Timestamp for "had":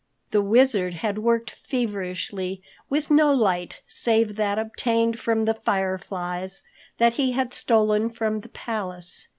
0.95-1.19, 7.33-7.53